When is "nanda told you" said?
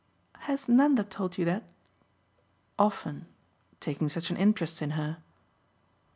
0.67-1.45